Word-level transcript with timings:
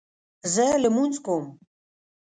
زه 0.53 0.65
لمونځ 0.83 1.15
کوم 1.25 1.45